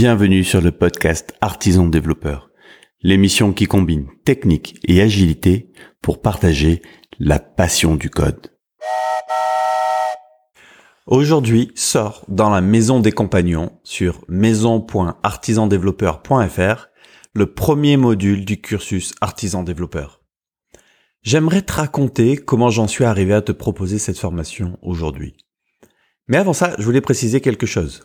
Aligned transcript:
Bienvenue 0.00 0.44
sur 0.44 0.60
le 0.60 0.70
podcast 0.70 1.34
Artisan 1.40 1.88
Développeur, 1.88 2.52
l'émission 3.02 3.52
qui 3.52 3.66
combine 3.66 4.06
technique 4.24 4.78
et 4.86 5.02
agilité 5.02 5.72
pour 6.02 6.22
partager 6.22 6.82
la 7.18 7.40
passion 7.40 7.96
du 7.96 8.08
code. 8.08 8.52
Aujourd'hui 11.08 11.72
sort 11.74 12.24
dans 12.28 12.48
la 12.48 12.60
maison 12.60 13.00
des 13.00 13.10
compagnons 13.10 13.72
sur 13.82 14.24
maison.artisandéveloppeur.fr 14.28 16.86
le 17.34 17.52
premier 17.52 17.96
module 17.96 18.44
du 18.44 18.60
cursus 18.60 19.16
artisan 19.20 19.64
développeur. 19.64 20.22
J'aimerais 21.22 21.62
te 21.62 21.72
raconter 21.72 22.36
comment 22.36 22.70
j'en 22.70 22.86
suis 22.86 23.04
arrivé 23.04 23.34
à 23.34 23.42
te 23.42 23.50
proposer 23.50 23.98
cette 23.98 24.20
formation 24.20 24.78
aujourd'hui. 24.80 25.34
Mais 26.28 26.36
avant 26.36 26.52
ça, 26.52 26.76
je 26.78 26.84
voulais 26.84 27.00
préciser 27.00 27.40
quelque 27.40 27.66
chose. 27.66 28.04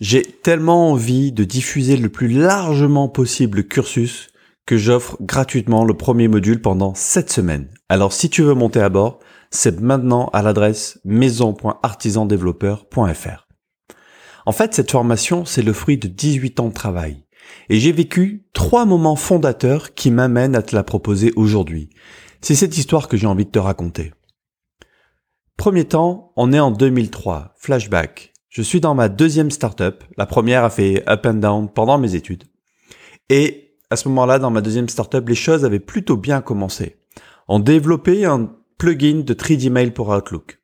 J'ai 0.00 0.22
tellement 0.22 0.90
envie 0.92 1.30
de 1.30 1.44
diffuser 1.44 1.98
le 1.98 2.08
plus 2.08 2.28
largement 2.28 3.08
possible 3.08 3.58
le 3.58 3.64
cursus 3.64 4.28
que 4.64 4.78
j'offre 4.78 5.18
gratuitement 5.20 5.84
le 5.84 5.92
premier 5.92 6.26
module 6.26 6.62
pendant 6.62 6.94
7 6.94 7.30
semaines. 7.30 7.68
Alors 7.90 8.14
si 8.14 8.30
tu 8.30 8.40
veux 8.40 8.54
monter 8.54 8.80
à 8.80 8.88
bord, 8.88 9.18
c'est 9.50 9.78
maintenant 9.80 10.30
à 10.32 10.40
l'adresse 10.40 10.98
maison.artisandéveloppeur.fr. 11.04 13.46
En 14.46 14.52
fait, 14.52 14.72
cette 14.72 14.90
formation, 14.90 15.44
c'est 15.44 15.60
le 15.60 15.74
fruit 15.74 15.98
de 15.98 16.08
18 16.08 16.60
ans 16.60 16.68
de 16.68 16.74
travail. 16.74 17.26
Et 17.68 17.78
j'ai 17.78 17.92
vécu 17.92 18.46
trois 18.54 18.86
moments 18.86 19.16
fondateurs 19.16 19.92
qui 19.92 20.10
m'amènent 20.10 20.56
à 20.56 20.62
te 20.62 20.74
la 20.74 20.82
proposer 20.82 21.30
aujourd'hui. 21.36 21.90
C'est 22.40 22.54
cette 22.54 22.78
histoire 22.78 23.06
que 23.06 23.18
j'ai 23.18 23.26
envie 23.26 23.44
de 23.44 23.50
te 23.50 23.58
raconter. 23.58 24.14
Premier 25.58 25.84
temps, 25.84 26.32
on 26.36 26.54
est 26.54 26.60
en 26.60 26.70
2003, 26.70 27.52
flashback. 27.58 28.29
Je 28.50 28.62
suis 28.62 28.80
dans 28.80 28.96
ma 28.96 29.08
deuxième 29.08 29.52
startup. 29.52 30.02
La 30.16 30.26
première 30.26 30.64
a 30.64 30.70
fait 30.70 31.08
up 31.08 31.24
and 31.24 31.34
down 31.34 31.68
pendant 31.72 31.98
mes 31.98 32.16
études. 32.16 32.44
Et 33.28 33.76
à 33.90 33.96
ce 33.96 34.08
moment-là, 34.08 34.40
dans 34.40 34.50
ma 34.50 34.60
deuxième 34.60 34.88
startup, 34.88 35.28
les 35.28 35.36
choses 35.36 35.64
avaient 35.64 35.78
plutôt 35.78 36.16
bien 36.16 36.40
commencé. 36.40 36.96
On 37.46 37.60
développait 37.60 38.24
un 38.24 38.52
plugin 38.76 39.20
de 39.20 39.34
3D 39.34 39.70
Mail 39.70 39.92
pour 39.92 40.08
Outlook. 40.08 40.58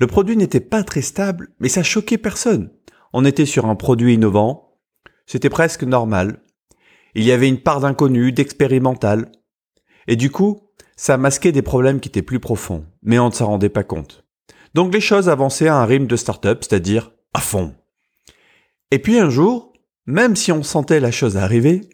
Le 0.00 0.08
produit 0.08 0.36
n'était 0.36 0.58
pas 0.58 0.82
très 0.82 1.02
stable, 1.02 1.50
mais 1.60 1.68
ça 1.68 1.84
choquait 1.84 2.18
personne. 2.18 2.72
On 3.12 3.24
était 3.24 3.46
sur 3.46 3.66
un 3.66 3.76
produit 3.76 4.14
innovant. 4.14 4.76
C'était 5.24 5.50
presque 5.50 5.84
normal. 5.84 6.40
Il 7.14 7.22
y 7.22 7.30
avait 7.30 7.48
une 7.48 7.60
part 7.60 7.78
d'inconnu, 7.78 8.32
d'expérimental. 8.32 9.30
Et 10.08 10.16
du 10.16 10.32
coup, 10.32 10.68
ça 10.96 11.16
masquait 11.16 11.52
des 11.52 11.62
problèmes 11.62 12.00
qui 12.00 12.08
étaient 12.08 12.22
plus 12.22 12.40
profonds, 12.40 12.86
mais 13.04 13.20
on 13.20 13.28
ne 13.28 13.34
s'en 13.34 13.46
rendait 13.46 13.68
pas 13.68 13.84
compte. 13.84 14.23
Donc 14.74 14.92
les 14.92 15.00
choses 15.00 15.28
avançaient 15.28 15.68
à 15.68 15.76
un 15.76 15.86
rythme 15.86 16.06
de 16.06 16.16
start-up, 16.16 16.62
c'est-à-dire 16.62 17.12
à 17.32 17.40
fond. 17.40 17.74
Et 18.90 18.98
puis 18.98 19.18
un 19.18 19.30
jour, 19.30 19.72
même 20.06 20.36
si 20.36 20.52
on 20.52 20.62
sentait 20.62 21.00
la 21.00 21.10
chose 21.10 21.36
arriver, 21.36 21.88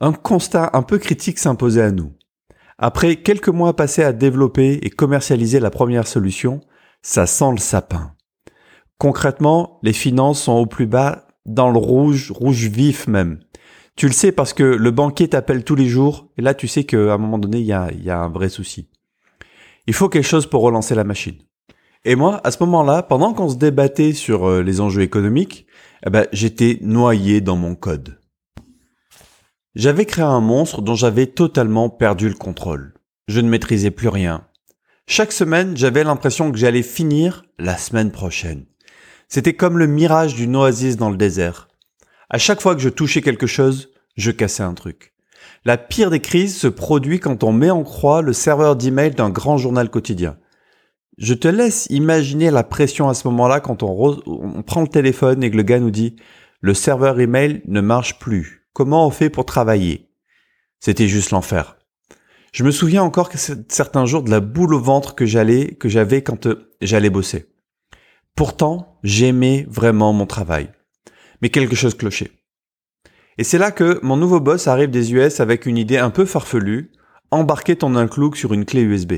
un 0.00 0.12
constat 0.12 0.70
un 0.74 0.82
peu 0.82 0.98
critique 0.98 1.38
s'imposait 1.38 1.82
à 1.82 1.90
nous. 1.90 2.12
Après 2.78 3.16
quelques 3.16 3.48
mois 3.48 3.74
passés 3.74 4.04
à 4.04 4.12
développer 4.12 4.78
et 4.82 4.90
commercialiser 4.90 5.58
la 5.58 5.70
première 5.70 6.06
solution, 6.06 6.60
ça 7.02 7.26
sent 7.26 7.50
le 7.52 7.58
sapin. 7.58 8.12
Concrètement, 8.98 9.78
les 9.82 9.92
finances 9.92 10.42
sont 10.42 10.52
au 10.52 10.66
plus 10.66 10.86
bas, 10.86 11.26
dans 11.46 11.70
le 11.70 11.78
rouge, 11.78 12.30
rouge 12.30 12.66
vif 12.68 13.06
même. 13.08 13.40
Tu 13.96 14.06
le 14.06 14.12
sais 14.12 14.32
parce 14.32 14.52
que 14.52 14.62
le 14.62 14.90
banquier 14.90 15.28
t'appelle 15.28 15.64
tous 15.64 15.74
les 15.74 15.88
jours, 15.88 16.28
et 16.36 16.42
là 16.42 16.54
tu 16.54 16.68
sais 16.68 16.84
qu'à 16.84 17.14
un 17.14 17.18
moment 17.18 17.38
donné, 17.38 17.58
il 17.58 17.66
y 17.66 17.72
a, 17.72 17.90
y 17.92 18.10
a 18.10 18.18
un 18.18 18.28
vrai 18.28 18.48
souci. 18.48 18.88
Il 19.86 19.94
faut 19.94 20.08
quelque 20.08 20.26
chose 20.26 20.46
pour 20.46 20.62
relancer 20.62 20.94
la 20.94 21.04
machine. 21.04 21.38
Et 22.04 22.14
moi, 22.14 22.40
à 22.44 22.50
ce 22.50 22.62
moment-là, 22.62 23.02
pendant 23.02 23.34
qu'on 23.34 23.48
se 23.48 23.56
débattait 23.56 24.12
sur 24.12 24.48
euh, 24.48 24.62
les 24.62 24.80
enjeux 24.80 25.02
économiques, 25.02 25.66
eh 26.06 26.10
ben, 26.10 26.26
j'étais 26.32 26.78
noyé 26.80 27.40
dans 27.40 27.56
mon 27.56 27.74
code. 27.74 28.18
J'avais 29.74 30.06
créé 30.06 30.24
un 30.24 30.40
monstre 30.40 30.82
dont 30.82 30.94
j'avais 30.94 31.26
totalement 31.26 31.90
perdu 31.90 32.28
le 32.28 32.34
contrôle. 32.34 32.94
Je 33.26 33.40
ne 33.40 33.48
maîtrisais 33.48 33.90
plus 33.90 34.08
rien. 34.08 34.46
Chaque 35.06 35.32
semaine, 35.32 35.76
j'avais 35.76 36.04
l'impression 36.04 36.50
que 36.52 36.58
j'allais 36.58 36.82
finir 36.82 37.44
la 37.58 37.76
semaine 37.76 38.10
prochaine. 38.10 38.66
C'était 39.28 39.54
comme 39.54 39.78
le 39.78 39.86
mirage 39.86 40.34
d'une 40.34 40.56
oasis 40.56 40.96
dans 40.96 41.10
le 41.10 41.16
désert. 41.16 41.68
À 42.30 42.38
chaque 42.38 42.60
fois 42.60 42.74
que 42.74 42.80
je 42.80 42.88
touchais 42.88 43.22
quelque 43.22 43.46
chose, 43.46 43.90
je 44.16 44.30
cassais 44.30 44.62
un 44.62 44.74
truc. 44.74 45.14
La 45.64 45.76
pire 45.76 46.10
des 46.10 46.20
crises 46.20 46.56
se 46.56 46.68
produit 46.68 47.20
quand 47.20 47.42
on 47.42 47.52
met 47.52 47.70
en 47.70 47.84
croix 47.84 48.22
le 48.22 48.32
serveur 48.32 48.76
d'email 48.76 49.12
d'un 49.12 49.30
grand 49.30 49.58
journal 49.58 49.90
quotidien. 49.90 50.36
Je 51.18 51.34
te 51.34 51.48
laisse 51.48 51.88
imaginer 51.90 52.52
la 52.52 52.62
pression 52.62 53.08
à 53.08 53.14
ce 53.14 53.26
moment-là 53.26 53.58
quand 53.58 53.82
on, 53.82 54.62
prend 54.62 54.82
le 54.82 54.88
téléphone 54.88 55.42
et 55.42 55.50
que 55.50 55.56
le 55.56 55.64
gars 55.64 55.80
nous 55.80 55.90
dit 55.90 56.14
le 56.60 56.74
serveur 56.74 57.18
email 57.18 57.60
ne 57.66 57.80
marche 57.80 58.20
plus. 58.20 58.68
Comment 58.72 59.04
on 59.04 59.10
fait 59.10 59.28
pour 59.28 59.44
travailler? 59.44 60.10
C'était 60.78 61.08
juste 61.08 61.32
l'enfer. 61.32 61.76
Je 62.52 62.62
me 62.62 62.70
souviens 62.70 63.02
encore 63.02 63.30
que 63.30 63.38
certains 63.68 64.06
jours 64.06 64.22
de 64.22 64.30
la 64.30 64.38
boule 64.38 64.74
au 64.74 64.80
ventre 64.80 65.16
que 65.16 65.26
j'allais, 65.26 65.74
que 65.74 65.88
j'avais 65.88 66.22
quand 66.22 66.46
euh, 66.46 66.70
j'allais 66.80 67.10
bosser. 67.10 67.46
Pourtant, 68.36 69.00
j'aimais 69.02 69.66
vraiment 69.68 70.12
mon 70.12 70.26
travail. 70.26 70.70
Mais 71.42 71.50
quelque 71.50 71.74
chose 71.74 71.96
clochait. 71.96 72.30
Et 73.38 73.44
c'est 73.44 73.58
là 73.58 73.72
que 73.72 73.98
mon 74.04 74.16
nouveau 74.16 74.38
boss 74.38 74.68
arrive 74.68 74.90
des 74.90 75.12
US 75.12 75.40
avec 75.40 75.66
une 75.66 75.78
idée 75.78 75.98
un 75.98 76.10
peu 76.10 76.24
farfelue, 76.24 76.92
embarquer 77.32 77.74
ton 77.74 77.96
inclus 77.96 78.36
sur 78.36 78.54
une 78.54 78.64
clé 78.64 78.82
USB. 78.82 79.14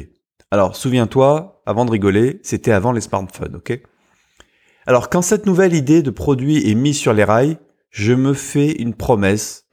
Alors, 0.52 0.74
souviens-toi, 0.74 1.62
avant 1.64 1.84
de 1.84 1.92
rigoler, 1.92 2.40
c'était 2.42 2.72
avant 2.72 2.90
les 2.90 3.00
smartphones, 3.00 3.56
ok? 3.56 3.80
Alors, 4.84 5.08
quand 5.08 5.22
cette 5.22 5.46
nouvelle 5.46 5.74
idée 5.74 6.02
de 6.02 6.10
produit 6.10 6.68
est 6.68 6.74
mise 6.74 6.98
sur 6.98 7.12
les 7.12 7.22
rails, 7.22 7.58
je 7.90 8.12
me 8.12 8.34
fais 8.34 8.72
une 8.72 8.94
promesse. 8.94 9.66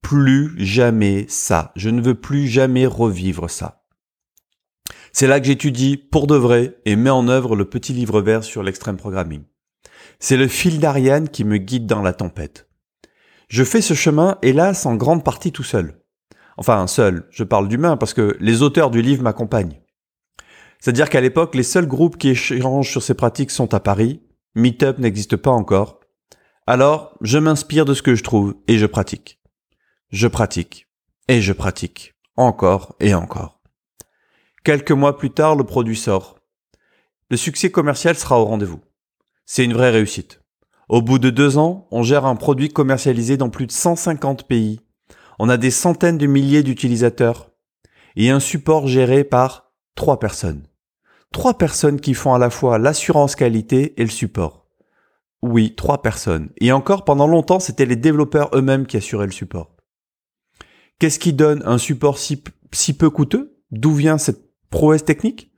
Plus 0.00 0.54
jamais 0.58 1.26
ça. 1.28 1.72
Je 1.76 1.90
ne 1.90 2.00
veux 2.00 2.14
plus 2.14 2.46
jamais 2.46 2.86
revivre 2.86 3.50
ça. 3.50 3.84
C'est 5.12 5.26
là 5.26 5.40
que 5.40 5.46
j'étudie 5.46 5.96
pour 5.96 6.26
de 6.26 6.36
vrai 6.36 6.78
et 6.84 6.96
mets 6.96 7.10
en 7.10 7.28
œuvre 7.28 7.54
le 7.54 7.66
petit 7.66 7.92
livre 7.92 8.20
vert 8.20 8.44
sur 8.44 8.62
l'extrême 8.62 8.96
programming. 8.96 9.44
C'est 10.18 10.36
le 10.36 10.48
fil 10.48 10.78
d'Ariane 10.78 11.28
qui 11.28 11.44
me 11.44 11.58
guide 11.58 11.86
dans 11.86 12.02
la 12.02 12.12
tempête. 12.12 12.68
Je 13.48 13.62
fais 13.62 13.80
ce 13.80 13.94
chemin, 13.94 14.38
hélas, 14.42 14.86
en 14.86 14.96
grande 14.96 15.24
partie 15.24 15.52
tout 15.52 15.62
seul. 15.62 16.00
Enfin, 16.56 16.86
seul, 16.86 17.26
je 17.30 17.44
parle 17.44 17.68
d'humain 17.68 17.96
parce 17.96 18.14
que 18.14 18.36
les 18.40 18.62
auteurs 18.62 18.90
du 18.90 19.02
livre 19.02 19.22
m'accompagnent. 19.22 19.80
C'est-à-dire 20.84 21.08
qu'à 21.08 21.22
l'époque, 21.22 21.54
les 21.54 21.62
seuls 21.62 21.86
groupes 21.86 22.18
qui 22.18 22.28
échangent 22.28 22.90
sur 22.90 23.02
ces 23.02 23.14
pratiques 23.14 23.50
sont 23.50 23.72
à 23.72 23.80
Paris. 23.80 24.20
Meetup 24.54 24.98
n'existe 24.98 25.34
pas 25.34 25.50
encore. 25.50 25.98
Alors, 26.66 27.16
je 27.22 27.38
m'inspire 27.38 27.86
de 27.86 27.94
ce 27.94 28.02
que 28.02 28.14
je 28.14 28.22
trouve 28.22 28.56
et 28.68 28.76
je 28.76 28.84
pratique. 28.84 29.40
Je 30.10 30.28
pratique. 30.28 30.86
Et 31.26 31.40
je 31.40 31.54
pratique. 31.54 32.12
Encore 32.36 32.96
et 33.00 33.14
encore. 33.14 33.62
Quelques 34.62 34.92
mois 34.92 35.16
plus 35.16 35.30
tard, 35.30 35.56
le 35.56 35.64
produit 35.64 35.96
sort. 35.96 36.38
Le 37.30 37.38
succès 37.38 37.70
commercial 37.70 38.14
sera 38.14 38.38
au 38.38 38.44
rendez-vous. 38.44 38.82
C'est 39.46 39.64
une 39.64 39.72
vraie 39.72 39.90
réussite. 39.90 40.42
Au 40.90 41.00
bout 41.00 41.18
de 41.18 41.30
deux 41.30 41.56
ans, 41.56 41.88
on 41.92 42.02
gère 42.02 42.26
un 42.26 42.36
produit 42.36 42.68
commercialisé 42.68 43.38
dans 43.38 43.48
plus 43.48 43.66
de 43.66 43.72
150 43.72 44.46
pays. 44.46 44.80
On 45.38 45.48
a 45.48 45.56
des 45.56 45.70
centaines 45.70 46.18
de 46.18 46.26
milliers 46.26 46.62
d'utilisateurs 46.62 47.52
et 48.16 48.28
un 48.28 48.38
support 48.38 48.86
géré 48.86 49.24
par 49.24 49.72
trois 49.94 50.20
personnes 50.20 50.66
trois 51.34 51.58
personnes 51.58 52.00
qui 52.00 52.14
font 52.14 52.32
à 52.32 52.38
la 52.38 52.48
fois 52.48 52.78
l'assurance 52.78 53.34
qualité 53.34 54.00
et 54.00 54.04
le 54.04 54.10
support. 54.10 54.68
Oui, 55.42 55.74
trois 55.74 56.00
personnes. 56.00 56.50
Et 56.58 56.70
encore, 56.70 57.04
pendant 57.04 57.26
longtemps, 57.26 57.58
c'était 57.58 57.86
les 57.86 57.96
développeurs 57.96 58.50
eux-mêmes 58.54 58.86
qui 58.86 58.96
assuraient 58.96 59.26
le 59.26 59.32
support. 59.32 59.74
Qu'est-ce 61.00 61.18
qui 61.18 61.32
donne 61.32 61.60
un 61.66 61.76
support 61.76 62.18
si, 62.18 62.42
si 62.70 62.96
peu 62.96 63.10
coûteux? 63.10 63.58
D'où 63.72 63.92
vient 63.92 64.16
cette 64.16 64.44
prouesse 64.70 65.04
technique? 65.04 65.50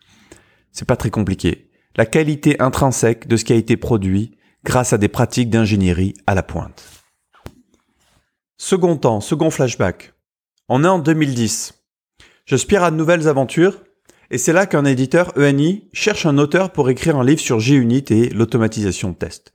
C'est 0.72 0.88
pas 0.88 0.96
très 0.96 1.10
compliqué. 1.10 1.70
La 1.94 2.06
qualité 2.06 2.58
intrinsèque 2.58 3.28
de 3.28 3.36
ce 3.36 3.44
qui 3.44 3.52
a 3.52 3.56
été 3.56 3.76
produit 3.76 4.34
grâce 4.64 4.94
à 4.94 4.98
des 4.98 5.08
pratiques 5.08 5.50
d'ingénierie 5.50 6.14
à 6.26 6.34
la 6.34 6.42
pointe. 6.42 6.82
Second 8.56 8.96
temps, 8.96 9.20
second 9.20 9.50
flashback. 9.50 10.14
On 10.70 10.84
est 10.84 10.88
en 10.88 10.98
2010. 10.98 11.84
J'aspire 12.46 12.82
à 12.82 12.90
de 12.90 12.96
nouvelles 12.96 13.28
aventures 13.28 13.82
et 14.30 14.38
c'est 14.38 14.52
là 14.52 14.66
qu'un 14.66 14.84
éditeur 14.84 15.32
ENI 15.36 15.88
cherche 15.92 16.26
un 16.26 16.38
auteur 16.38 16.72
pour 16.72 16.90
écrire 16.90 17.16
un 17.16 17.24
livre 17.24 17.40
sur 17.40 17.60
JUnit 17.60 18.04
et 18.10 18.28
l'automatisation 18.30 19.10
de 19.10 19.14
tests. 19.14 19.52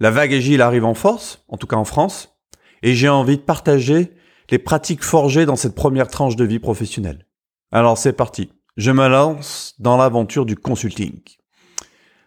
La 0.00 0.10
vague 0.10 0.34
agile 0.34 0.62
arrive 0.62 0.84
en 0.84 0.94
force, 0.94 1.44
en 1.48 1.56
tout 1.56 1.66
cas 1.66 1.76
en 1.76 1.84
France, 1.84 2.36
et 2.82 2.94
j'ai 2.94 3.08
envie 3.08 3.36
de 3.36 3.42
partager 3.42 4.12
les 4.50 4.58
pratiques 4.58 5.02
forgées 5.02 5.46
dans 5.46 5.56
cette 5.56 5.74
première 5.74 6.08
tranche 6.08 6.36
de 6.36 6.44
vie 6.44 6.58
professionnelle. 6.58 7.26
Alors 7.72 7.98
c'est 7.98 8.12
parti, 8.12 8.50
je 8.76 8.90
me 8.90 9.08
lance 9.08 9.74
dans 9.78 9.96
l'aventure 9.96 10.46
du 10.46 10.56
consulting. 10.56 11.20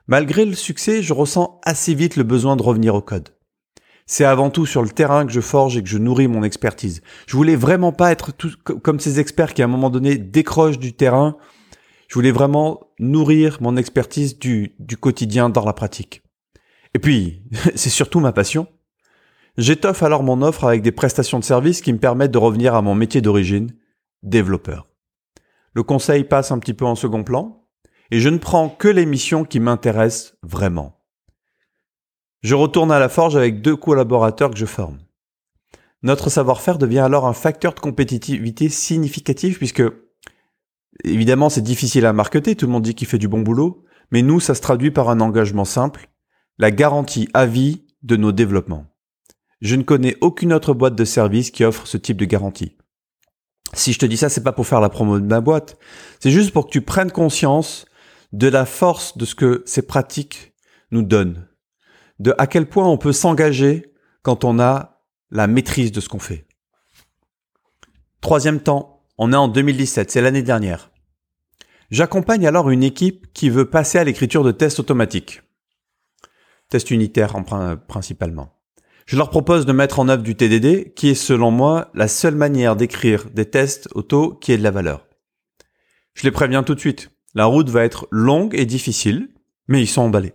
Malgré 0.07 0.46
le 0.46 0.56
succès, 0.56 1.04
je 1.04 1.13
ressens 1.13 1.60
assez 1.63 1.94
vite 1.94 2.16
le 2.16 2.24
besoin 2.24 2.56
de 2.56 2.63
revenir 2.63 2.96
au 2.96 3.01
code. 3.01 3.30
C'est 4.12 4.26
avant 4.26 4.50
tout 4.50 4.66
sur 4.66 4.82
le 4.82 4.90
terrain 4.90 5.24
que 5.28 5.32
je 5.32 5.40
forge 5.40 5.78
et 5.78 5.84
que 5.84 5.88
je 5.88 6.00
nourris 6.00 6.28
mon 6.28 6.42
expertise. 6.42 7.04
Je 7.28 7.38
voulais 7.38 7.56
vraiment 7.56 7.92
pas 7.92 8.12
être 8.12 8.32
comme 8.64 9.00
ces 9.00 9.20
experts 9.20 9.54
qui 9.54 9.62
à 9.62 9.66
un 9.66 9.68
moment 9.68 9.92
donné 9.92 10.18
décrochent 10.18 10.80
du 10.80 10.94
terrain. 10.94 11.38
Je 12.08 12.16
voulais 12.16 12.32
vraiment 12.32 12.90
nourrir 12.98 13.60
mon 13.62 13.78
expertise 13.78 14.40
du, 14.40 14.74
du 14.80 14.98
quotidien 14.98 15.52
dans 15.52 15.64
la 15.64 15.74
pratique. 15.74 16.24
Et 16.96 17.00
puis, 17.00 17.44
c'est 17.76 17.92
surtout 17.92 18.20
ma 18.20 18.32
passion. 18.32 18.66
J'étoffe 19.60 20.02
alors 20.02 20.24
mon 20.24 20.42
offre 20.42 20.64
avec 20.64 20.82
des 20.82 20.92
prestations 20.92 21.38
de 21.38 21.44
services 21.44 21.82
qui 21.82 21.94
me 21.94 22.00
permettent 22.00 22.32
de 22.32 22.40
revenir 22.40 22.74
à 22.74 22.82
mon 22.82 22.96
métier 22.96 23.22
d'origine, 23.22 23.76
développeur. 24.24 24.88
Le 25.76 25.84
conseil 25.84 26.24
passe 26.24 26.52
un 26.52 26.58
petit 26.58 26.74
peu 26.74 26.86
en 26.86 26.96
second 26.96 27.24
plan, 27.24 27.64
et 28.10 28.20
je 28.20 28.30
ne 28.30 28.40
prends 28.40 28.70
que 28.70 28.88
les 28.88 29.06
missions 29.06 29.46
qui 29.46 29.60
m'intéressent 29.60 30.34
vraiment. 30.42 30.99
Je 32.41 32.56
retourne 32.56 32.91
à 32.91 33.00
la 33.00 33.09
forge 33.09 33.36
avec 33.36 33.62
deux 33.62 33.75
collaborateurs 33.75 34.51
que 34.51 34.57
je 34.57 34.65
forme. 34.65 35.00
Notre 36.01 36.30
savoir-faire 36.30 36.77
devient 36.77 37.00
alors 37.00 37.27
un 37.27 37.33
facteur 37.33 37.74
de 37.74 37.80
compétitivité 37.81 38.69
significatif 38.69 39.57
puisque, 39.57 39.83
évidemment, 41.03 41.50
c'est 41.50 41.62
difficile 41.62 42.06
à 42.06 42.13
marketer, 42.13 42.56
tout 42.56 42.65
le 42.65 42.71
monde 42.71 42.83
dit 42.83 42.95
qu'il 42.95 43.07
fait 43.07 43.18
du 43.18 43.27
bon 43.27 43.41
boulot, 43.41 43.83
mais 44.12 44.21
nous, 44.21 44.39
ça 44.39 44.56
se 44.56 44.62
traduit 44.62 44.91
par 44.91 45.09
un 45.09 45.19
engagement 45.19 45.65
simple, 45.65 46.09
la 46.57 46.71
garantie 46.71 47.27
à 47.33 47.45
vie 47.45 47.83
de 48.03 48.15
nos 48.15 48.31
développements. 48.31 48.86
Je 49.59 49.75
ne 49.75 49.83
connais 49.83 50.15
aucune 50.21 50.53
autre 50.53 50.74
boîte 50.74 50.95
de 50.95 51.03
service 51.03 51.51
qui 51.51 51.65
offre 51.65 51.86
ce 51.86 51.97
type 51.97 52.18
de 52.18 52.25
garantie. 52.25 52.77
Si 53.74 53.91
je 53.91 54.00
te 54.00 54.06
dis 54.06 54.18
ça, 54.18 54.30
c'est 54.30 54.44
pas 54.44 54.53
pour 54.53 54.65
faire 54.65 54.80
la 54.80 54.89
promo 54.89 55.19
de 55.19 55.25
ma 55.25 55.41
boîte, 55.41 55.77
c'est 56.21 56.31
juste 56.31 56.51
pour 56.51 56.68
que 56.68 56.71
tu 56.71 56.81
prennes 56.81 57.12
conscience 57.12 57.86
de 58.31 58.47
la 58.47 58.65
force 58.65 59.18
de 59.18 59.25
ce 59.25 59.36
que 59.36 59.63
ces 59.65 59.81
pratiques 59.81 60.53
nous 60.91 61.03
donnent, 61.03 61.49
de 62.19 62.33
à 62.38 62.48
quel 62.48 62.68
point 62.68 62.88
on 62.88 62.98
peut 62.98 63.13
s'engager 63.13 63.94
quand 64.21 64.44
on 64.44 64.60
a 64.60 65.01
la 65.31 65.48
maîtrise 65.48 65.92
de 65.92 66.01
ce 66.01 66.10
qu'on 66.10 66.19
fait. 66.19 66.45
Troisième 68.21 68.60
temps, 68.60 69.06
on 69.18 69.33
est 69.33 69.38
en 69.38 69.48
2017, 69.48 70.12
c'est 70.12 70.21
l'année 70.21 70.44
dernière. 70.44 70.92
J'accompagne 71.92 72.45
alors 72.45 72.69
une 72.69 72.83
équipe 72.83 73.33
qui 73.33 73.50
veut 73.50 73.69
passer 73.69 73.98
à 73.98 74.04
l'écriture 74.04 74.44
de 74.44 74.51
tests 74.51 74.80
automatiques. 74.80 75.42
Tests 76.69 76.92
unitaires 76.92 77.36
en 77.36 77.44
principalement. 77.77 78.60
Je 79.07 79.18
leur 79.18 79.31
propose 79.31 79.65
de 79.65 79.72
mettre 79.72 80.00
en 80.00 80.07
œuvre 80.07 80.22
du 80.22 80.36
TDD, 80.36 80.94
qui 80.94 81.10
est 81.10 81.15
selon 81.15 81.50
moi 81.50 81.89
la 81.95 82.07
seule 82.07 82.36
manière 82.36 82.75
d'écrire 82.75 83.27
des 83.31 83.50
tests 83.50 83.89
auto 83.95 84.36
qui 84.36 84.51
ait 84.51 84.57
de 84.57 84.63
la 84.63 84.69
valeur. 84.69 85.07
Je 86.13 86.24
les 86.24 86.31
préviens 86.31 86.62
tout 86.62 86.75
de 86.75 86.80
suite. 86.80 87.10
La 87.33 87.45
route 87.45 87.69
va 87.69 87.83
être 87.83 88.07
longue 88.12 88.54
et 88.54 88.68
difficile, 88.68 89.30
mais 89.68 89.81
ils 89.81 89.88
sont 89.88 90.04
emballés. 90.04 90.33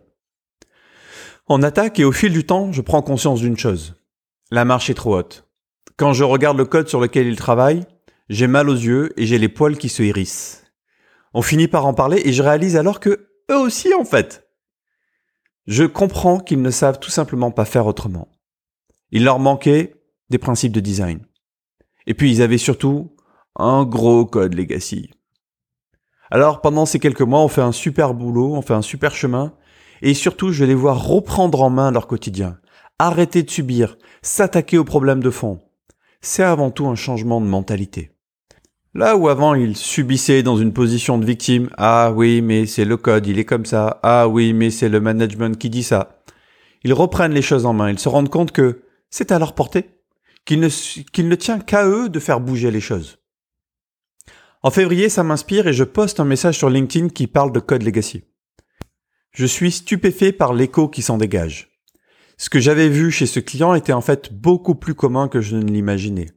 En 1.46 1.62
attaque 1.62 2.00
et 2.00 2.04
au 2.04 2.12
fil 2.12 2.32
du 2.32 2.44
temps, 2.44 2.72
je 2.72 2.80
prends 2.80 3.02
conscience 3.02 3.40
d'une 3.40 3.58
chose. 3.58 3.96
La 4.50 4.64
marche 4.64 4.88
est 4.88 4.94
trop 4.94 5.18
haute. 5.18 5.46
Quand 5.98 6.14
je 6.14 6.24
regarde 6.24 6.56
le 6.56 6.64
code 6.64 6.88
sur 6.88 7.00
lequel 7.00 7.26
ils 7.26 7.36
travaillent, 7.36 7.84
j'ai 8.30 8.46
mal 8.46 8.70
aux 8.70 8.74
yeux 8.74 9.12
et 9.20 9.26
j'ai 9.26 9.36
les 9.36 9.50
poils 9.50 9.76
qui 9.76 9.90
se 9.90 10.02
hérissent. 10.02 10.64
On 11.34 11.42
finit 11.42 11.68
par 11.68 11.84
en 11.84 11.92
parler 11.92 12.22
et 12.24 12.32
je 12.32 12.42
réalise 12.42 12.76
alors 12.76 12.98
que 12.98 13.28
eux 13.50 13.58
aussi 13.58 13.92
en 13.92 14.06
fait. 14.06 14.48
Je 15.66 15.84
comprends 15.84 16.40
qu'ils 16.40 16.62
ne 16.62 16.70
savent 16.70 16.98
tout 16.98 17.10
simplement 17.10 17.50
pas 17.50 17.66
faire 17.66 17.86
autrement. 17.86 18.28
Il 19.10 19.24
leur 19.24 19.38
manquait 19.38 20.02
des 20.30 20.38
principes 20.38 20.72
de 20.72 20.80
design. 20.80 21.26
Et 22.06 22.14
puis 22.14 22.32
ils 22.32 22.40
avaient 22.40 22.56
surtout 22.56 23.14
un 23.56 23.84
gros 23.84 24.24
code 24.24 24.54
legacy. 24.54 25.10
Alors 26.30 26.62
pendant 26.62 26.86
ces 26.86 26.98
quelques 26.98 27.20
mois, 27.20 27.40
on 27.40 27.48
fait 27.48 27.60
un 27.60 27.72
super 27.72 28.14
boulot, 28.14 28.54
on 28.54 28.62
fait 28.62 28.74
un 28.74 28.82
super 28.82 29.14
chemin, 29.14 29.54
et 30.02 30.14
surtout 30.14 30.52
je 30.52 30.64
les 30.64 30.74
vois 30.74 30.94
reprendre 30.94 31.62
en 31.62 31.70
main 31.70 31.90
leur 31.90 32.06
quotidien, 32.06 32.58
arrêter 32.98 33.42
de 33.42 33.50
subir, 33.50 33.96
s'attaquer 34.22 34.78
aux 34.78 34.84
problèmes 34.84 35.22
de 35.22 35.30
fond. 35.30 35.60
C'est 36.20 36.42
avant 36.42 36.70
tout 36.70 36.86
un 36.86 36.94
changement 36.94 37.40
de 37.40 37.46
mentalité. 37.46 38.10
Là 38.94 39.16
où 39.16 39.28
avant 39.28 39.54
ils 39.54 39.76
subissaient 39.76 40.42
dans 40.42 40.56
une 40.56 40.72
position 40.72 41.18
de 41.18 41.26
victime, 41.26 41.68
ah 41.76 42.12
oui 42.14 42.42
mais 42.42 42.66
c'est 42.66 42.84
le 42.84 42.96
code, 42.96 43.26
il 43.26 43.38
est 43.38 43.44
comme 43.44 43.66
ça, 43.66 43.98
ah 44.02 44.28
oui 44.28 44.52
mais 44.52 44.70
c'est 44.70 44.88
le 44.88 45.00
management 45.00 45.58
qui 45.58 45.70
dit 45.70 45.82
ça. 45.82 46.22
Ils 46.84 46.92
reprennent 46.92 47.32
les 47.32 47.42
choses 47.42 47.66
en 47.66 47.72
main, 47.72 47.90
ils 47.90 47.98
se 47.98 48.08
rendent 48.08 48.28
compte 48.28 48.52
que 48.52 48.82
c'est 49.10 49.32
à 49.32 49.38
leur 49.38 49.54
portée, 49.54 49.90
qu'il 50.44 50.60
ne, 50.60 50.68
qu'il 51.12 51.28
ne 51.28 51.34
tient 51.34 51.58
qu'à 51.58 51.86
eux 51.86 52.08
de 52.08 52.20
faire 52.20 52.40
bouger 52.40 52.70
les 52.70 52.80
choses. 52.80 53.18
En 54.62 54.70
février, 54.70 55.10
ça 55.10 55.22
m'inspire 55.22 55.66
et 55.66 55.74
je 55.74 55.84
poste 55.84 56.20
un 56.20 56.24
message 56.24 56.56
sur 56.56 56.70
LinkedIn 56.70 57.08
qui 57.10 57.26
parle 57.26 57.52
de 57.52 57.60
Code 57.60 57.82
Legacy. 57.82 58.24
Je 59.34 59.46
suis 59.46 59.72
stupéfait 59.72 60.30
par 60.30 60.54
l'écho 60.54 60.86
qui 60.86 61.02
s'en 61.02 61.18
dégage. 61.18 61.72
Ce 62.38 62.48
que 62.48 62.60
j'avais 62.60 62.88
vu 62.88 63.10
chez 63.10 63.26
ce 63.26 63.40
client 63.40 63.74
était 63.74 63.92
en 63.92 64.00
fait 64.00 64.32
beaucoup 64.32 64.76
plus 64.76 64.94
commun 64.94 65.26
que 65.26 65.40
je 65.40 65.56
ne 65.56 65.64
l'imaginais. 65.64 66.30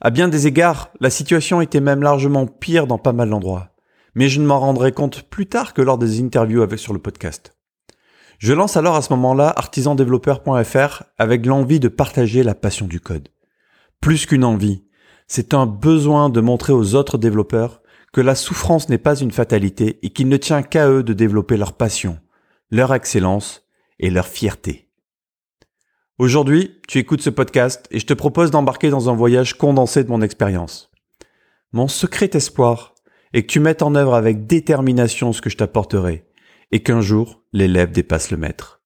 À 0.00 0.10
bien 0.10 0.26
des 0.26 0.48
égards, 0.48 0.90
la 0.98 1.10
situation 1.10 1.60
était 1.60 1.80
même 1.80 2.02
largement 2.02 2.48
pire 2.48 2.88
dans 2.88 2.98
pas 2.98 3.12
mal 3.12 3.30
d'endroits. 3.30 3.68
Mais 4.16 4.28
je 4.28 4.40
ne 4.40 4.46
m'en 4.46 4.58
rendrai 4.58 4.90
compte 4.90 5.22
plus 5.22 5.46
tard 5.46 5.72
que 5.72 5.82
lors 5.82 5.98
des 5.98 6.20
interviews 6.20 6.62
avec 6.62 6.80
sur 6.80 6.92
le 6.92 6.98
podcast. 6.98 7.56
Je 8.40 8.52
lance 8.52 8.76
alors 8.76 8.96
à 8.96 9.02
ce 9.02 9.12
moment-là 9.12 9.52
artisandéveloppeur.fr 9.56 11.04
avec 11.18 11.46
l'envie 11.46 11.78
de 11.78 11.88
partager 11.88 12.42
la 12.42 12.56
passion 12.56 12.86
du 12.86 12.98
code. 12.98 13.28
Plus 14.00 14.26
qu'une 14.26 14.44
envie, 14.44 14.84
c'est 15.28 15.54
un 15.54 15.66
besoin 15.66 16.28
de 16.28 16.40
montrer 16.40 16.72
aux 16.72 16.96
autres 16.96 17.18
développeurs 17.18 17.82
que 18.16 18.22
la 18.22 18.34
souffrance 18.34 18.88
n'est 18.88 18.96
pas 18.96 19.20
une 19.20 19.30
fatalité 19.30 19.98
et 20.02 20.08
qu'il 20.08 20.30
ne 20.30 20.38
tient 20.38 20.62
qu'à 20.62 20.88
eux 20.88 21.02
de 21.02 21.12
développer 21.12 21.58
leur 21.58 21.74
passion, 21.74 22.18
leur 22.70 22.94
excellence 22.94 23.68
et 23.98 24.08
leur 24.08 24.26
fierté. 24.26 24.88
Aujourd'hui, 26.16 26.80
tu 26.88 26.96
écoutes 26.96 27.20
ce 27.20 27.28
podcast 27.28 27.86
et 27.90 27.98
je 27.98 28.06
te 28.06 28.14
propose 28.14 28.50
d'embarquer 28.50 28.88
dans 28.88 29.10
un 29.10 29.14
voyage 29.14 29.58
condensé 29.58 30.02
de 30.02 30.08
mon 30.08 30.22
expérience. 30.22 30.90
Mon 31.72 31.88
secret 31.88 32.30
espoir 32.32 32.94
est 33.34 33.42
que 33.42 33.48
tu 33.48 33.60
mettes 33.60 33.82
en 33.82 33.94
œuvre 33.94 34.14
avec 34.14 34.46
détermination 34.46 35.34
ce 35.34 35.42
que 35.42 35.50
je 35.50 35.58
t'apporterai 35.58 36.24
et 36.72 36.82
qu'un 36.82 37.02
jour, 37.02 37.42
l'élève 37.52 37.92
dépasse 37.92 38.30
le 38.30 38.38
maître. 38.38 38.80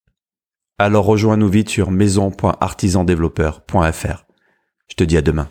Alors 0.77 1.05
rejoins-nous 1.05 1.49
vite 1.49 1.69
sur 1.69 1.93
maison.artisandéveloppeur.fr. 1.93 4.25
Je 4.89 4.95
te 4.97 5.05
dis 5.05 5.17
à 5.17 5.23
demain. 5.23 5.49